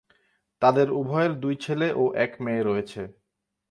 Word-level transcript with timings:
তাদের 0.61 0.87
উভয়ের 0.91 1.33
দুই 1.43 1.55
ছেলে 1.63 1.87
ও 1.93 2.03
এক 2.25 2.31
মেয়ে 2.43 2.63
রয়েছে। 2.63 3.01